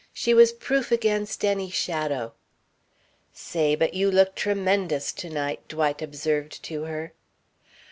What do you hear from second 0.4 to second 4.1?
proof against any shadow. "Say, but you